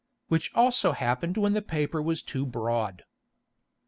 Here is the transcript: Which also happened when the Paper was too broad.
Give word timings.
Which 0.29 0.51
also 0.55 0.93
happened 0.93 1.37
when 1.37 1.53
the 1.53 1.61
Paper 1.61 2.01
was 2.01 2.23
too 2.23 2.43
broad. 2.43 3.03